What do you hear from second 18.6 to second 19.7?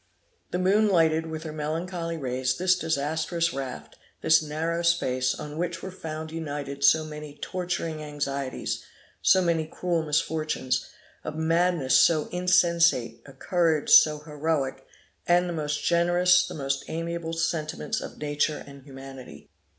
and humanity.